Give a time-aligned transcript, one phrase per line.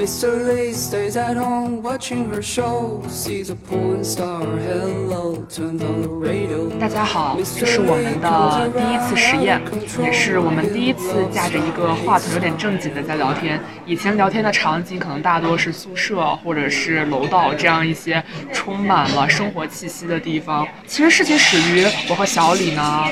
[0.00, 0.46] Mr.
[0.48, 4.40] Lee stays at home watching her show, sees a porn star.
[4.40, 6.70] Hello, turns on the radio.
[6.78, 9.60] 大家好，这是我们的第一次实验，
[10.02, 13.60] 也是我们第一次架着一个话筒有点正经的在聊天。
[13.84, 20.66] 以前聊天的场景可能大多是宿舍或者是楼道这样一些充满了生活气息的地方。
[20.86, 23.04] 其实事情始于我和小李呢，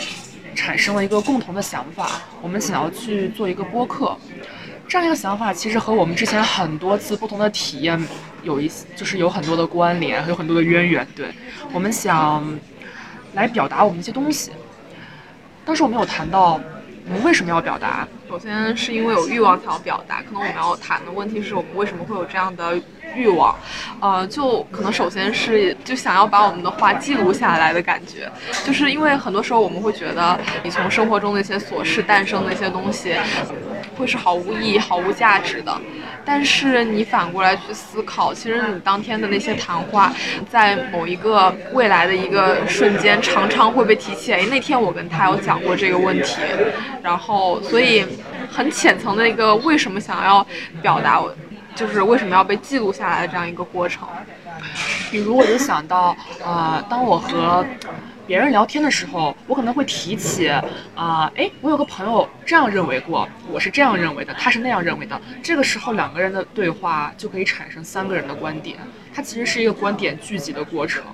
[0.54, 4.16] 产生了一个共同的想法，我们想要去做一个播客。
[4.88, 8.02] 这样一个想法其实和我们之前很多次不同的体验
[8.42, 11.06] 有一就是有很多的关联，有很多的渊源。
[11.14, 11.28] 对，
[11.74, 12.42] 我们想
[13.34, 14.50] 来表达我们一些东西。
[15.66, 16.58] 当时我们有谈到
[17.06, 22.80] 我们为什么要表达，首先是因为有欲望才要表达，可能我们要谈的问题是我们为什么会有这样的。
[23.14, 23.54] 欲望，
[24.00, 28.30] 呃，就可能首先是就想要把我们的话记录下来的感觉，
[28.64, 33.14] 就是因为很多时候我们会觉得你从生活中的一些琐事诞生的一些东西，
[33.96, 35.76] 会是毫无意义、毫无价值的。
[36.24, 40.12] 但是你反过来去思考，其实你当天的那些谈话，
[40.50, 44.32] 在某一个未来的一个瞬间，常常会被提起。
[44.34, 46.36] 哎，那天我跟他有讲过这个问题，
[47.02, 48.04] 然后所以
[48.50, 50.46] 很浅层的一个为什么想要
[50.82, 51.34] 表达我。
[51.78, 54.08] 就是为什么要被记录下来的这样一个过程，
[55.12, 57.64] 比如我就想到，呃，当我和
[58.26, 60.48] 别人聊天的时候，我可能会提起，
[60.96, 65.20] 啊，哎，我有个朋友这样认为过，我是这样认为的，他是那样认为的。
[65.40, 68.76] 这个时候两个人的对话就可以产生三个人的观点，
[69.14, 71.04] 它其实是一个观点聚集的过程。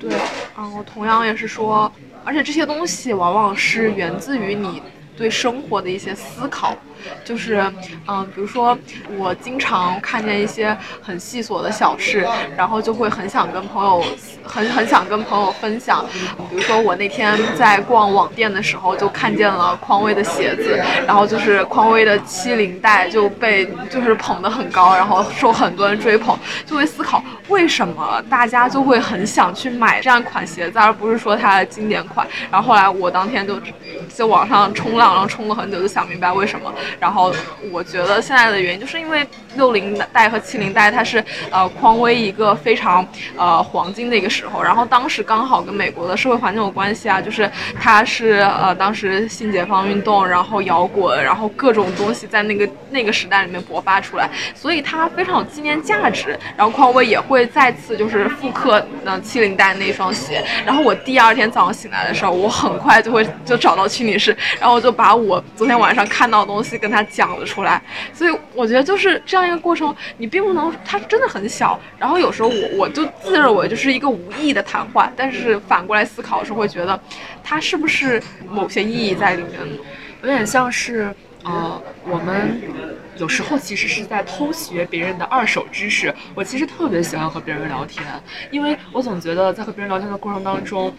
[0.00, 0.10] 对，
[0.56, 1.92] 嗯，我同样也是说，
[2.24, 4.82] 而且这些东西往往是源自于你。
[5.16, 6.76] 对生活的一些思考，
[7.24, 7.64] 就是，
[8.06, 8.76] 嗯，比如说
[9.16, 14.04] 我经常看见一些很细琐的小事，然后就会很想跟朋友，
[14.42, 16.04] 很很想跟朋友分享。
[16.50, 32.26] 比如说我那天在逛网店的时候，就看见了匡威的鞋子，然后就是匡威的七零代就被就是捧得很高，然后受很多人追捧，就会思考为什么大家就会很想去买这样款鞋子，而不是说它的经典款。
[32.50, 33.58] 然后后来我当天就
[34.08, 35.04] 在网上冲浪。
[35.14, 36.72] 然后冲了很久，就想明白为什么。
[37.00, 37.34] 然后
[37.70, 43.06] 我觉得现在的原因，就是因为六零代和七零代，它是呃匡威一个非常
[43.36, 44.62] 呃黄金的一个时候。
[44.62, 56.38] 然后当时刚好跟美国的社会环境有关系啊，就是它是呃当时新解放运动，然后摇滚，然后各种东西在那个那个时代里面勃发出来，所以它非常有纪念价值。
[56.56, 60.42] 然后匡威也会再次就是复刻那七零代那双鞋。
[60.64, 64.94] 然后我第二天早上醒来的时候，我很快就会就找到屈女士，然后我就。
[64.94, 67.82] 把我昨天晚上看到的东西跟她讲了出来，
[68.12, 71.78] 所以我觉得就是这样一个过程，你并不能，它真的很小。
[71.98, 76.98] 然后有时候我我就自认为就是一个无意义的谈话，但是反过来思考的时候会觉得，
[77.42, 79.60] 它是不是某些意义在里面？
[80.22, 82.60] 有点像是，呃，我们
[83.16, 86.14] 有时候其实是在偷学别人的二手知识。
[86.34, 88.04] 我其实特别喜欢和别人聊天，
[88.50, 90.94] 因为我总觉得在和别人聊天的过程当中。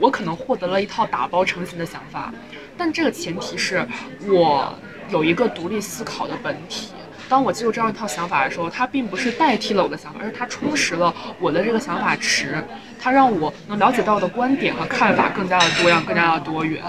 [0.00, 2.34] 我可能获得了一套打包成型的想法，
[2.76, 3.86] 但这个前提是
[4.26, 4.74] 我
[5.08, 6.88] 有一个独立思考的本体。
[7.34, 12.64] 当我记住这样一套想法的时候，它并不是代替了我的想法，而是它充实了我的这个想法池，
[12.96, 16.80] 它让我能了解到的观点和看法更加的多样，更加的多元。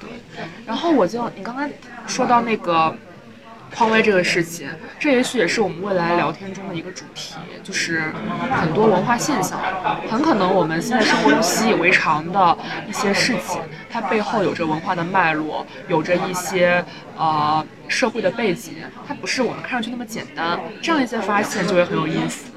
[0.00, 0.08] 对
[0.66, 1.70] 然后我就你刚才
[2.08, 2.92] 说到那个。
[3.74, 4.68] 匡威这个事情，
[4.98, 8.12] 这也许也是我们未来聊天中的一个主题，就是
[8.50, 9.60] 很多文化现象，
[10.10, 12.58] 很可能我们现在生活中习以为常的
[12.88, 16.84] 一些事情，它背后有着文化的脉络，有着一些
[17.16, 18.74] 呃社会的背景，
[19.06, 20.58] 它不是我们看上去那么简单。
[20.82, 22.50] 这样一些发现就会很有意思。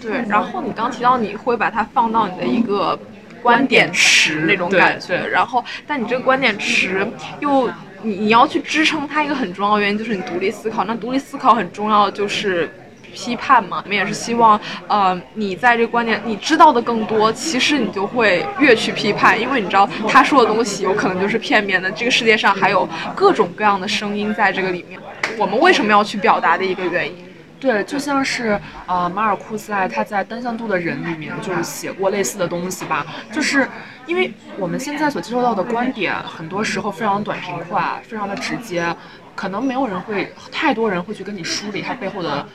[0.00, 2.98] 对，然后你刚提到你会把它放到你的一个
[3.42, 7.06] 观点池那种感觉，然后但你这个观点池
[7.40, 7.70] 又。
[8.06, 12.70] 你你要去支撑它一个很重要的原因就是你独立思考，那独立思考很重要就是
[13.12, 13.82] 批判嘛。
[13.84, 21.90] 我们也是希望，呃，你在这个观点你知道的更多，其实你就会越去批判，因为你知道他说的东西有可能就是片面的。
[21.90, 25.00] 这个世界上还有各种各样的声音在这个里面，
[25.36, 27.14] 我们为什么要去表达的一个原因。
[27.58, 33.66] 对，就像是呃，马尔库塞他在《单向度的人》里面就是写过类似的东西吧，就是
[34.06, 38.94] 因为我们现在所接受到的观点，很多时候非常短平快，非常的直接，
[39.34, 42.46] 可能没有人会，太多人会去跟你梳理它背后的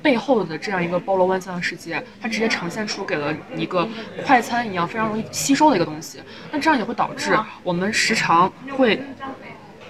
[0.00, 3.86] 背后的这样一个包罗万象的世界，它直接呈现出给了一个
[4.24, 8.98] 快餐一样非常容易吸收的一个东西，那这样也会导致我们时常会。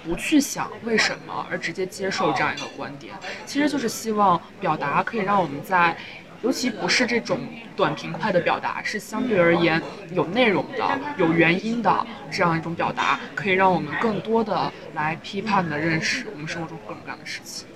[0.09, 3.13] 不去想为什么，而直接接受这样一个观点，
[3.45, 5.95] 其实就是希望表达可以让我们在，
[6.41, 7.39] 尤其不是这种
[7.75, 9.79] 短平快的表达，是相对而言
[10.11, 17.67] 有内容的、有原因的这样一种表达，可以让我们更多的来批判的认识我们生活中各种各样的事情。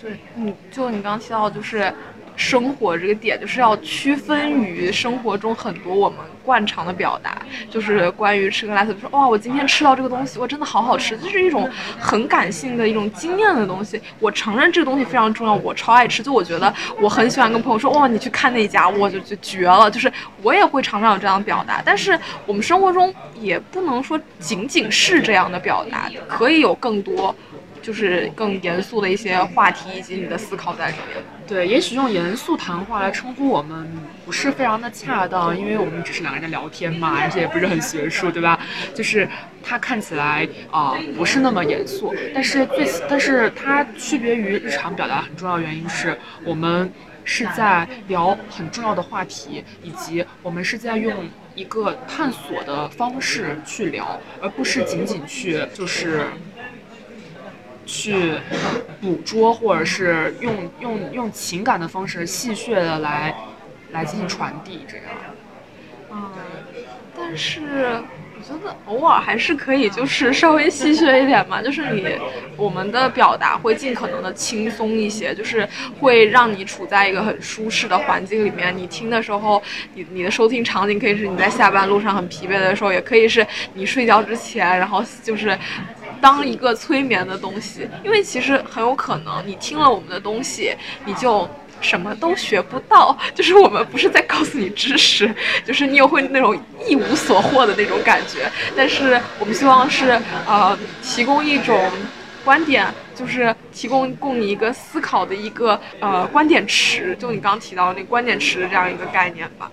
[0.00, 1.92] 对，嗯，就你刚提到，就是
[2.36, 7.40] 生活这个点，就是要区分于生活中很多我们惯常的表达，
[7.70, 11.68] 就是关于吃个辣子，说哇，我今天吃到这个东西，我真的好好吃，这是一种
[11.98, 14.00] 很感性的一种经验的东西。
[14.18, 20.12] 我承认这个东西非常重要，我超爱吃，就我觉得我很喜欢跟朋友说，哇，你去看那家，我就就绝了，就是
[20.42, 21.82] 我也会常常有这样的表达。
[21.84, 27.34] 但是我们生活中也不能说仅仅是这样的表达，可以有更多。
[27.82, 31.20] 就是更严肃的一些话题以及你的思考在里面。
[31.52, 33.86] 对，也许用严肃谈话来称呼我们
[34.24, 38.58] 不是非常的恰当，因为我们只是两个人在聊天嘛，而且也不是很学术，对吧？
[38.94, 39.28] 就是
[39.62, 46.90] 它看起来啊不是那么严肃，但是最但是它区别于日常表达很重要的原因是我们
[47.22, 56.24] 是在聊很重要的话题，以及我们是在用一个探索的方式去聊，而不是仅仅去就是。
[57.92, 58.32] 去
[59.02, 63.34] 捕捉，或者是用用用情感的方式戏谑的来
[63.90, 65.06] 来进行传递，这样。
[66.10, 66.30] 嗯，
[67.14, 68.00] 但是
[68.34, 71.60] 我觉得偶尔还是可以，就是稍微戏谑一点嘛。
[71.62, 72.06] 就是你
[72.56, 75.68] 我们的表达会尽可能的轻松一些，就是
[76.00, 78.74] 会让你处在一个很舒适的环境里面。
[78.74, 79.62] 你听的时候，
[79.92, 85.58] 你你的收听场景可以是你在下班路上很疲惫的时候，也可以是你睡觉之前，然后就是。
[86.22, 90.72] 当一个催眠的东西，因为其实很有可能你听了我们的东西，
[91.04, 91.46] 你就
[91.80, 93.18] 什么都学不到。
[93.34, 95.34] 就是我们不是在告诉你知识，
[95.66, 98.48] 就是你也会那种一无所获的那种感觉。
[98.76, 100.12] 但是我们希望是
[100.46, 101.90] 呃提供一种
[102.44, 102.86] 观点，
[103.16, 109.68] 就是提供供你一个思考的一个呃观点池，就你刚刚提到那观点池的这样一个概念吧。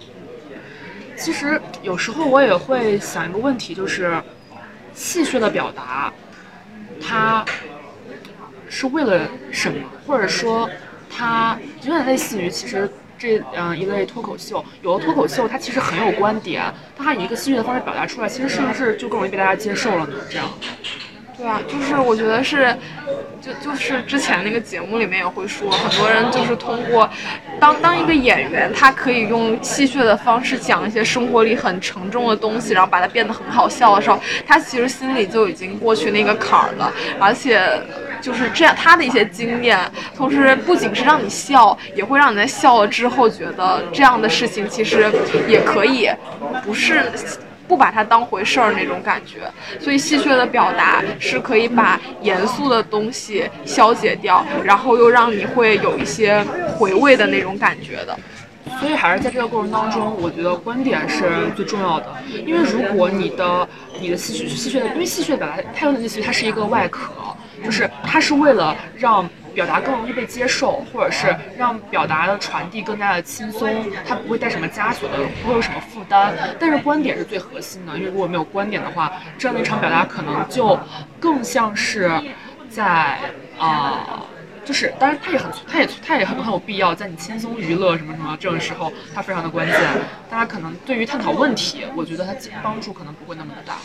[1.16, 4.20] 其实有时候我也会想一个问题，就是
[4.96, 6.12] 戏谑的表达。
[7.02, 7.44] 他
[8.70, 9.78] 是为了什么？
[10.06, 10.70] 或者说，
[11.10, 14.64] 他有点类似于其实这嗯一类脱口秀。
[14.82, 16.64] 有的脱口秀它其实很有观点，
[16.96, 20.16] 但它以一个戏剧的方式表达出来，其实是不是就更容易被大家接受了呢？
[20.30, 20.48] 这样。
[21.38, 22.76] 对啊，就是我觉得是，
[23.64, 27.10] 就是之前那个节目里面也会说，很多人就是通过
[27.60, 36.92] 当当一个演员，他可以用戏谑的方式讲一些生活里很沉重的东西，然后把它变得很好笑的时候，他其实心里就已经过去那个坎儿了。
[37.20, 37.62] 而且
[38.22, 39.80] 就是这样，他的一些经验，
[40.16, 45.12] 同时不仅是让你笑，也会让你在笑了之后觉得这样的事情其实
[45.48, 46.10] 也可以，
[46.64, 47.04] 不是。
[47.70, 49.42] 不把它当回事儿那种感觉，
[49.80, 56.44] 所以戏谑的表达是可以把严肃的东西消解掉，然后又让你会有一些
[56.76, 58.18] 回味的那种感觉的。
[58.80, 62.08] 所以还是在这个过程当中，我觉得观点是最重要的。
[62.46, 63.68] 因为如果你的
[64.02, 67.12] 你的戏谑戏谑的，因为戏谑本来它用的戏谑，它是一个外壳，
[67.64, 69.30] 就是它是为了让。
[69.60, 73.70] 表达更容易被接受，或者是让表达的传递更加的轻松，
[74.08, 76.34] 它不会带什么枷锁的，不会有什么负担。
[76.58, 80.80] 但是观点是最核心的，因为如果没有观点的话，这样的一场表达可能就
[81.20, 82.10] 更像是
[82.70, 83.20] 在
[83.58, 84.24] 啊，
[84.64, 89.78] 就是当然它也很，它也它也很很有必要，在你轻松娱乐什么什么这种时候，它非常的关键。
[90.30, 93.76] 大家可能对于探讨问题，我觉得它帮助可能不会那么的大。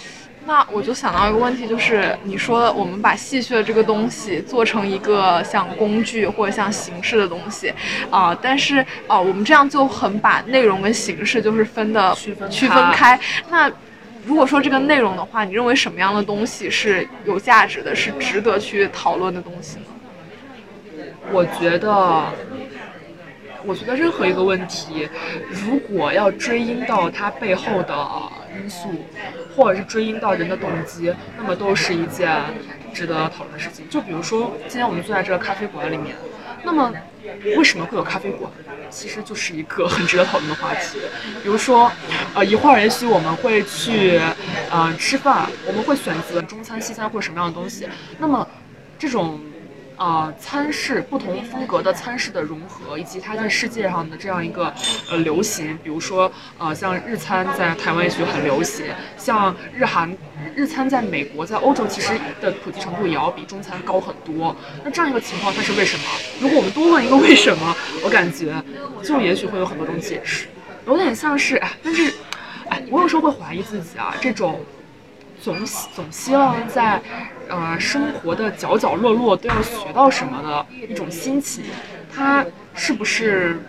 [0.47, 7.73] 那我就想到一个问题，就是你说我们把戏谑这个东西做成一个像工具或者像形式的东西，
[8.11, 13.19] 啊，但是啊，我们这样就很把内容跟形式就是分的区分区分开。
[13.49, 13.71] 那
[14.27, 21.05] 如果说这个内容的话，你认为什么样的东西是有价值的，是值得去讨论的东西呢？
[21.33, 22.25] 我觉得。
[23.67, 25.09] 我觉得任何一个问题，
[25.49, 27.97] 如果要追因到它背后的
[28.57, 29.05] 因素，
[29.55, 32.31] 或者是追因到人的动机，那么都是一件
[32.93, 33.89] 值得讨论的事情。
[33.89, 36.17] 就比如说，今天我们坐在这个咖啡馆里面，
[36.63, 36.93] 那么
[37.57, 38.51] 为什么会有咖啡馆？
[38.91, 40.99] 其实就是一个很值得讨论的话题。
[41.43, 41.91] 比如说，
[42.35, 44.21] 呃，一会儿也许我们会去，
[44.71, 47.89] 呃，吃饭，我们会选择中餐、西餐或者什么样的东西。
[48.19, 48.47] 那么，
[48.99, 49.41] 这种。
[49.97, 54.73] 啊，餐式不同风格的餐式的融合，以及它在世界上的这样一个
[55.09, 58.87] 呃流行，比如说呃，像日餐在台湾也许很流行，
[59.17, 60.13] 像日韩
[60.57, 64.55] 日餐在美国在欧洲其实的普及程度也要比中餐高很多。
[64.85, 66.05] 那这样一个情况它是为什么？
[66.41, 68.61] 如果我们多问一个为什么，我感觉
[69.03, 70.47] 就也许会有很多种解释，
[70.87, 72.13] 有点像是哎，但是
[72.69, 74.61] 哎，我有时候会怀疑自己啊，这种。
[75.45, 75.63] 总
[75.95, 76.99] 总希望在，
[77.51, 81.63] 呃，生活的角角落落都要学到什么的一种心情，
[82.11, 82.43] 它
[82.75, 83.61] 是不是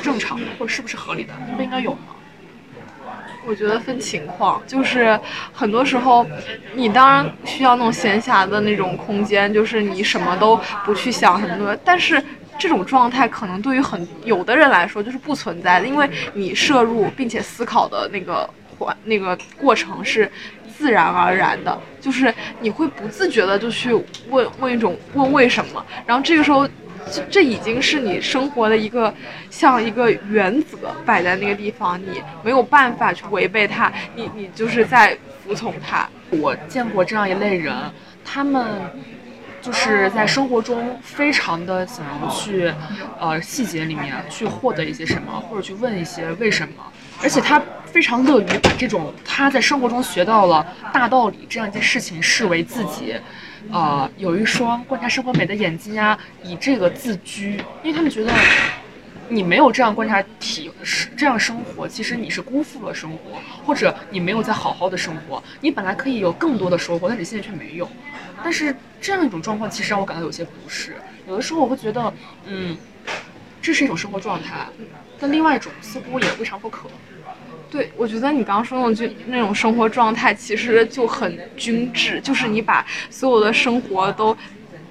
[0.00, 1.34] 正常的，或者是不是合理的？
[1.56, 1.98] 不应该有吗？
[3.44, 5.18] 我觉得分情况，就是
[5.52, 6.24] 很多时候，
[6.74, 11.76] 你当然需要那种闲暇的那种空间，就是你什么都不去想什么的。
[11.84, 12.22] 但是
[12.56, 20.30] 这种状态可能对于很有的人来说就是不存在的，因为你摄入并且思考的那个环那个过程是
[20.76, 23.94] 自然而然的，就是你会不自觉的就去
[24.28, 26.68] 问问一种问为什么，然后这个时候。
[27.08, 29.14] 这这已经是你生活的一个
[29.48, 36.08] 像一个原则摆在那个地方，你没有办法去违背它，你你就是在服从它。
[36.30, 37.72] 我见过这样一类人，
[38.24, 38.66] 他们
[39.62, 42.74] 就是在生活中非常的想要去，
[43.20, 46.82] 呃细节里面去获得一些什么，或者去问一些为什么，
[47.22, 53.14] 而且他非常乐于把这种他在生活中学到了大道理这样一件事情视为自己。
[53.72, 58.32] 呃，有一双观察生活美的眼睛啊，以这个自居，因为他们觉得
[59.28, 63.18] 你没有这样观察体是，这样生活，其实你是辜负了生活，
[63.64, 65.42] 或者你没有在好好的生活。
[65.60, 67.88] 你本来可以有更多的收获，但你现在却没有。
[68.40, 70.94] 但是这样一种状况，其实让我感到有些不适。
[71.26, 72.14] 有的时候我会觉得，
[72.46, 72.76] 嗯，
[73.60, 74.68] 这是一种生活状态，
[75.18, 76.88] 但另外一种似乎也未尝不可。
[77.68, 84.36] 对，我觉得你刚刚说那种就那种生活状态，其实就很均质，就是你把所有的生活都，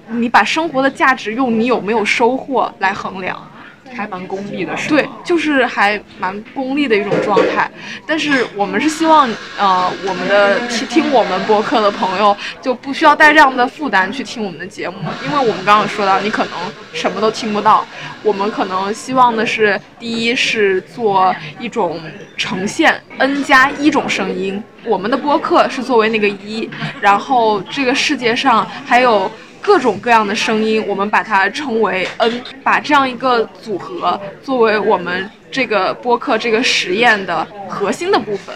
[0.08, 3.50] 你把生活的价值用你有没有收获来衡量。
[3.96, 7.70] 还蛮功利的，是对，就是还蛮功利的一种状态。
[8.06, 16.52] 但是我们是希望，呃，我们的听听我们播客的朋友就不需要带这样的负担去听我们的节目，因为我们刚刚说到，你可能
[16.92, 17.86] 什么都听不到。
[18.22, 22.00] 我们可能希望的是，第一是做一种
[22.36, 26.68] 呈现 n 加一种声音，我们的播客是作为那个一，
[27.00, 29.30] 然后这个世界上还有。
[29.66, 38.54] 各种各样的声音，我们把它称为 N，把这样一个组合作为我们这个播客这个实验的核心的部分。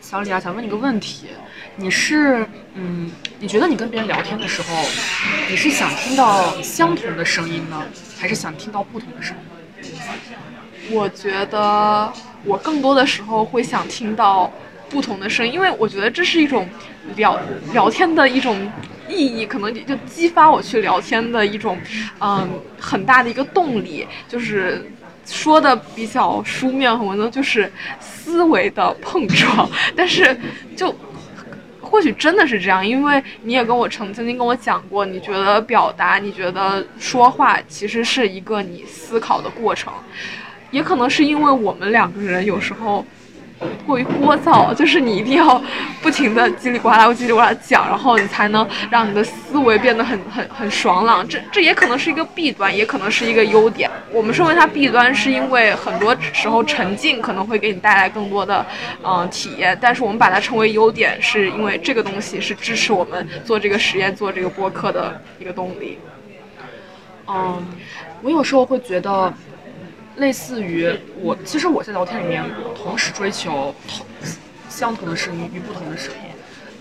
[0.00, 1.28] 小李啊，想问你个问题，
[1.76, 2.44] 你是
[2.74, 4.74] 嗯，你觉得你跟别人聊天的时候，
[5.48, 7.80] 你是想听到相同的声音呢，
[8.18, 9.92] 还是想听到不同的声音？
[10.90, 12.12] 我觉得
[12.44, 14.52] 我更多的时候会想听到
[14.90, 16.68] 不同的声音，因为我觉得这是一种
[17.14, 17.38] 聊
[17.72, 18.68] 聊天的一种。
[19.12, 21.78] 意义可能就激发我去聊天的一种，
[22.18, 22.48] 嗯，
[22.80, 24.90] 很大的一个动力，就是
[25.26, 29.68] 说的比较书面和文字，就是思维的碰撞。
[29.94, 30.36] 但是
[30.74, 30.94] 就
[31.80, 39.92] 或许真的是这样，因为你也跟我曾曾经跟我讲过，你觉得表达，你觉得说话其实是一个你思考的过程，
[40.70, 43.04] 也可能是因为我们两个人有时候。
[43.86, 45.62] 过于聒噪，就是你一定要
[46.02, 51.26] 不停的叽里呱啦、叽里呱啦讲，然后你才能让你的思维变得很很很爽朗。
[51.26, 53.90] 这这也可能是一个弊端，也可能是一个优点。
[54.10, 58.64] 我们说为它弊端，是因为很多时候沉浸可能会给你带来更多的
[59.02, 65.98] 嗯体验，但是我们把它称为优点，是因为这个东西是支持我们做这个实验、做这个播客的一个动力。
[67.28, 67.64] 嗯，
[68.22, 69.32] 我有时候会觉得。
[70.16, 72.44] 类似于我，其实我在聊天里面
[72.76, 74.06] 同时追求同
[74.68, 76.30] 相同的声音与不同的声音，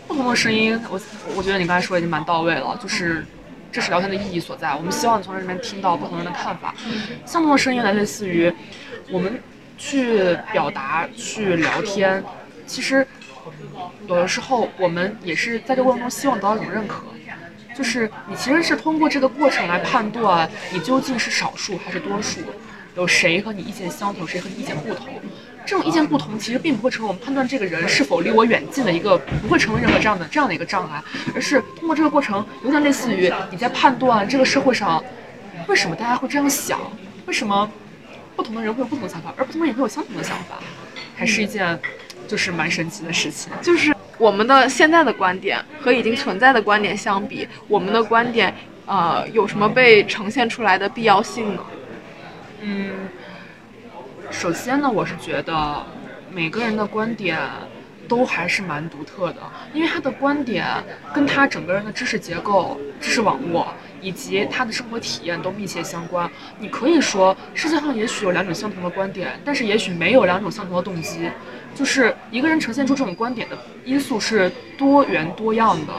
[0.08, 1.00] 不同的声音，我
[1.36, 3.26] 我觉得你刚才说已经蛮到位了，就是
[3.72, 4.76] 这是聊天的意义所在。
[4.76, 6.76] 我们希望从这里面听到不同人的看法，
[7.26, 8.54] 相同的声音来类似于
[9.10, 9.42] 我们
[9.78, 12.24] 去表达、去聊天。
[12.68, 13.06] 其实
[14.08, 17.04] 有的时候我们也是在这个过程中希望得到一种认可，
[17.76, 22.40] 就是你其实是通过这个过程来判断你究竟是少数还是多数。
[22.96, 25.08] 有谁和你意见相同，谁和你意见不同？
[25.66, 31.02] 这种意见不同，其实并不会成为我们判断这个人是否离我远近的一个，不会成为任何这样的这样的一个障碍，
[31.36, 35.02] 而是通过这个过程，有点类似于你在判断这个社会上
[35.68, 36.80] 为什么大家会这样想，
[37.28, 37.70] 为什么
[38.36, 40.58] 不同的人会有不同的想法，而不同的人也会有相同的想法，
[41.16, 41.80] 还是一件
[42.28, 43.54] 就是蛮神奇的事情。
[43.62, 48.54] 就是我们的现在的观点和已经存在的观点相比，我们的观点
[48.88, 51.62] 呃有什么被呈现出来的必要性呢？
[52.64, 53.10] 嗯，
[54.30, 55.84] 首先呢，我是觉得
[56.32, 57.40] 每个人的观点
[58.08, 59.42] 都还是蛮独特的，
[59.74, 60.66] 因为他的观点
[61.14, 66.30] 跟他整个人的知识结构、知识网络以及他的生活体验都密切相关。
[66.60, 71.30] 你可以说世界上也许有两种相同的观点，但是也许没有两种相同的动机，
[71.74, 75.94] 就是一个人呈现出这种观点的因素是多元多样的。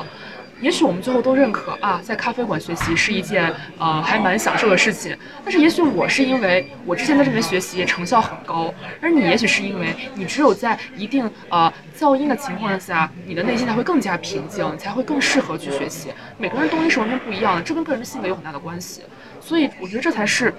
[0.62, 5.14] 也许我们最后都认可啊，在咖啡馆学习是一件呃还蛮享受的事情。
[5.44, 16.10] 但是也许我是因为我之前在这边学习成效很高，而你也许是因为你只有在一定呃噪音的情况下，你的内心才会更加平静，才会更适合去学习。
[16.38, 19.02] 每个人动力是完全不一样的，这跟个人的性格有很大的关系。
[19.40, 20.54] 所以我觉得这才是，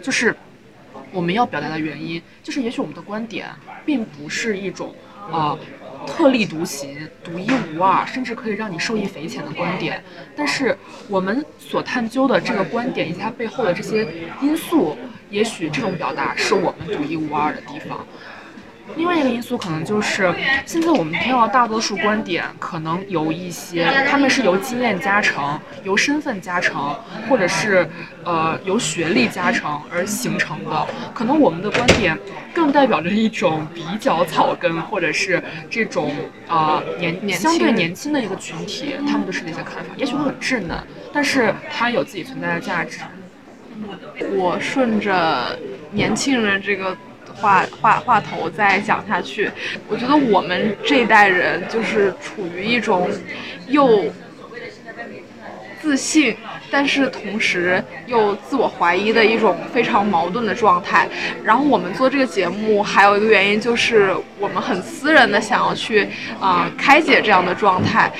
[0.00, 0.32] 就是
[1.10, 3.48] 我们要表达的原因，就是也许我们的观点
[3.84, 4.94] 并不是一种
[5.32, 5.58] 啊、
[6.06, 10.02] 特立独行、独一无二，甚至可以让你受益匪浅的观点。
[10.36, 10.76] 但是
[11.08, 14.06] 我们所探究的这个观点以及它背后的这些
[14.40, 14.96] 因素，
[15.30, 18.06] 也许这种表达是我们独一无二的地方。
[18.96, 20.32] 另外一个因素可能就是，
[20.66, 26.94] 现在我们听到大多数观点，可能有一些他们是由经验加成、由身份加成，
[27.28, 27.88] 或者是
[28.24, 30.86] 呃由学历加成而形成的。
[31.14, 32.18] 可能我们的观点
[32.54, 36.12] 更代表着一种比较草根，或者是这种
[36.48, 40.76] 呃年年相对年轻的一个群体，他们的是那些看法，也许会很稚嫩，
[41.12, 43.00] 但是它有自己存在的价值。
[44.32, 45.56] 我顺着
[45.92, 46.96] 年轻人这个
[47.40, 49.50] 话话话头再讲下去，
[49.88, 53.10] 我觉得我们这一代人就是处于一种
[53.68, 54.06] 又
[55.80, 56.36] 自信，
[56.70, 61.08] 但是同时又自我怀疑的一种非常矛盾的状态。
[61.44, 66.08] 然后我们做这个节目还有一个原因就是我们很私人的想要去
[66.40, 68.12] 啊、开解这样的状态。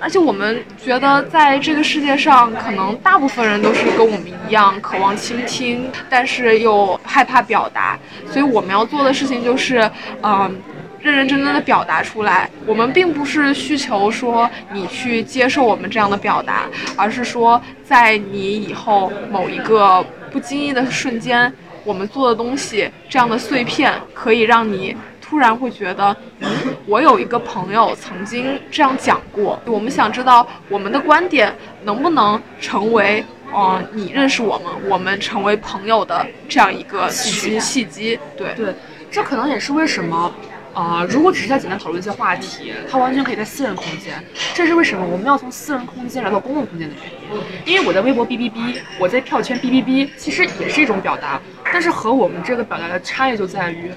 [0.00, 7.98] 而且我们觉得，在这个世界上，可能大部分人都是跟我们一样，渴望倾听，但是又害怕表达。
[8.30, 9.90] 所以我们要做的事情就是，
[10.22, 10.60] 嗯、
[11.00, 12.48] 认认真真的表达出来。
[12.66, 21.52] 我们并不是需求说你去接受我们这样的表达，而是说在你以后某一个不经意的瞬间，
[21.84, 24.96] 我们做的东西这样的碎片，可以让你
[25.28, 26.48] 突然会觉得，嗯，
[26.86, 29.60] 我有一个朋友曾经这样讲过。
[29.66, 37.60] 我们想知道我们的观点能不能成为，呃，你认识我们，我们成为朋友的这样一个契机。
[37.60, 38.54] 契机，对。
[38.54, 38.74] 对，
[39.10, 40.32] 这可能也是为什么，
[40.74, 44.22] 啊、如果只是在简单讨论一些话题，它完全可以在私人空间。
[44.54, 47.74] 这是为什么我们要从私人空间来到公共空间的原因。
[47.74, 51.40] 因为我在微博哔哔哔，我在票圈哔哔哔，其实也是一种表达，
[51.72, 53.90] 但是和我们这个表达的差异就在于，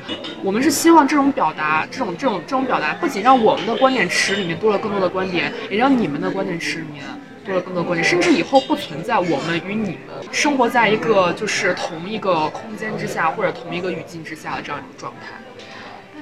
[0.44, 7.04] 我们是希望这种表达，这种这种这种表达，不仅让我们的观点池里面多了更多的观点，也让你们的观点池里面。
[7.44, 15.34] 多了更多观点，甚至以后不存在我们与你们生活在一个就是同一个空间之下或者同一个语境之下的这样一种状态。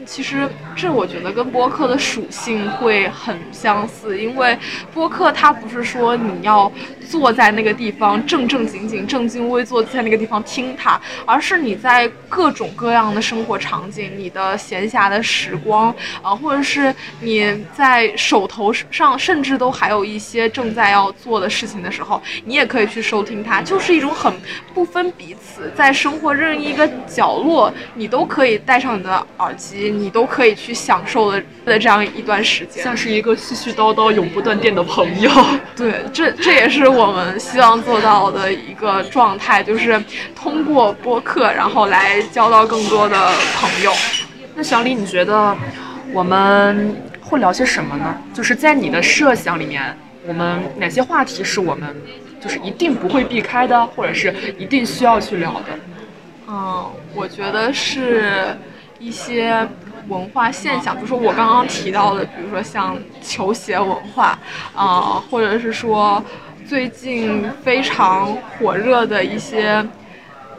[0.05, 4.57] 其实这我觉得跟播客的属性会很相似，因为
[4.93, 6.71] 播客它不是说你要
[7.09, 24.33] 坐在那个地方正正经经、正襟危坐在那个地方听它，而是你在各种各样的生活场景、你的闲暇的时光啊、或者是你在手头上，甚至都还有一些正在要做的事情的时候，你也可以去收听它，就是一种很
[24.73, 32.83] 不分彼此，在生活任意一个角落，你都可以戴上你的耳机，你都可以去享受的的这样一段时间。
[32.83, 35.31] 像是一个絮絮叨叨、永不断电的朋友。
[35.75, 40.01] 对，这这也是我们希望做到的一个状态，就是
[40.35, 43.91] 通过播客，然后来交到更多的朋友。
[44.55, 45.55] 那小李，你觉得
[46.11, 48.17] 我们会聊些什么呢？
[48.33, 49.95] 就是在你的设想里面，
[50.27, 51.95] 我们哪些话题是我们
[52.41, 55.67] 就是一定不会避开的，或者是一定需要去聊的？
[56.47, 58.57] 嗯，我觉得是
[58.99, 59.67] 一些
[60.07, 64.37] 文化现象，比如说我刚刚提到的，比如说像球鞋文化，
[64.75, 66.23] 啊、或者是说
[66.67, 69.81] 最近非常火热的一些，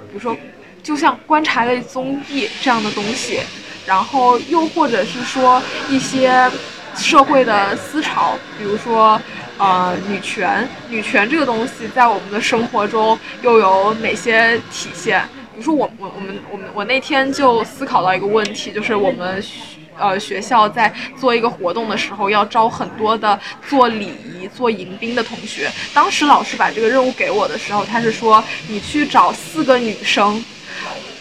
[0.09, 0.37] 比如说
[0.83, 3.41] 就像观察类综艺这样的东西，
[3.87, 6.51] 然后又或者是说一些
[6.97, 9.21] 社会的思潮，比如说。
[9.63, 15.23] 呃，女权，女权这个东西在我们的生活中又有哪些体现？
[15.61, 19.59] 就是我我我们我们我那天就思考到一个问题，就是我们学
[19.99, 25.71] 呃学校在做一个活动的时候，要招很多的做礼仪、做迎宾的同学。
[25.93, 30.43] 当时老师把这个任务给我的时候，他是说你去找四个女生，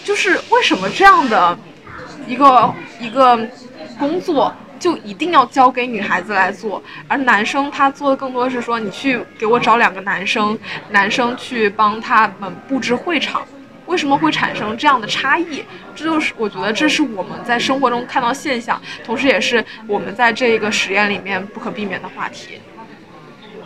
[0.05, 1.59] 就是为什么这样的
[2.25, 3.37] 一个一个
[3.99, 10.57] 工作就一定要交给女孩子来做，而男生他做的更多是说，你去给我找两个男生，
[10.91, 13.45] 男生去帮他们布置会场。
[13.89, 15.63] 为什么会产生这样的差异？
[15.95, 22.61] 这就是我觉得这是我们在生活中看到现象，同时也是我们在这个实验里面不可避免的话题。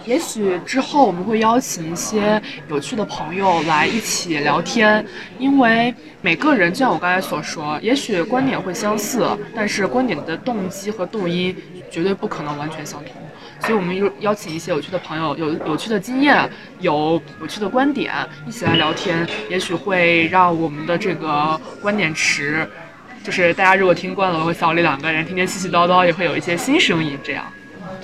[0.05, 5.05] 也许之后我们会邀请一些有趣的朋友来一起聊天，
[5.39, 11.55] 因为每个人就像我刚才所说，也许观点会相似，但是观点的动机和动因
[11.89, 13.13] 绝对不可能完全相同。
[13.59, 16.49] 所以，我们邀邀请一些有趣的朋友，有有趣的经验，
[16.81, 18.13] 有有趣的观点，
[18.45, 22.67] 一起来聊天，也许会让我们的这个观点池，
[23.23, 27.17] 就是大家如果听惯了我和小李两个人天天絮絮叨叨，也会有一些新声音。
[27.23, 27.45] 这样，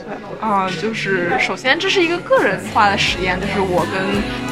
[0.09, 4.01] 对，啊、就是首先这是一个个人化的实验，就是我跟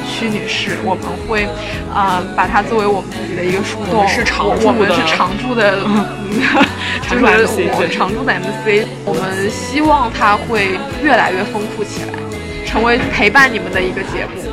[0.05, 1.49] 屈女士，我们会
[1.91, 5.81] 啊、把它作为我们自己的一个树洞，我们是常驻我我们的是常驻的，
[7.09, 12.13] 就是我对常驻的 MC，我们希望它会越来越丰富起来，
[12.63, 14.43] 成为陪伴你们的一个节目。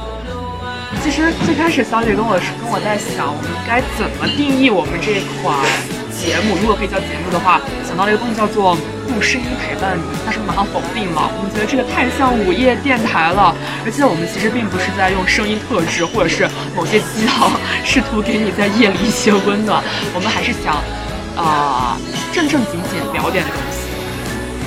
[1.03, 5.61] 其实最开始小李跟我说，跟我在想，我们该怎么定义我们这款
[6.15, 6.57] 节目？
[6.61, 8.77] 如果可以叫节目的话，想到了一个东西叫做
[9.09, 11.31] 用声音陪伴你，但是马上否定了。
[11.37, 17.51] 我们觉得这个太像午夜电台了，而且我们其实并不是在用声音特质或者是某些鸡汤
[17.85, 19.83] 试图给你在夜里一些温暖，
[20.15, 20.79] 我们还是想，
[21.37, 21.99] 啊、
[22.33, 23.91] 正正经经聊点东西。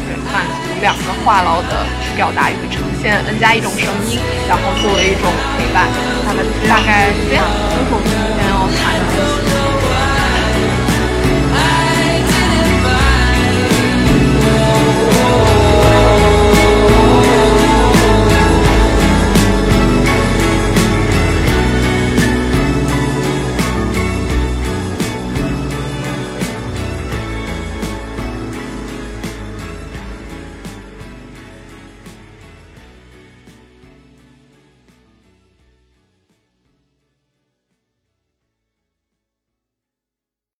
[0.05, 5.87] 对，满足两个话痨的表达与呈现，N 加一种声音，然后作为一种陪伴，
[6.27, 7.43] 那么大概是这样。
[7.73, 8.45] 分手时间